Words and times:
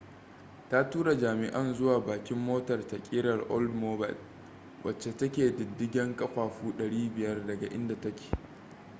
ta 0.69 0.89
tura 0.89 1.17
jami'an 1.17 1.73
zuwa 1.73 1.99
bakin 1.99 2.37
motar 2.37 2.87
ta 2.87 2.97
kerar 3.03 3.39
oldmobile 3.51 4.15
wacce 4.83 5.17
take 5.17 5.51
diddigen 5.57 6.15
kafafu 6.15 6.73
500 6.77 7.47
daga 7.47 7.67
inda 7.67 7.95
take 8.01 8.25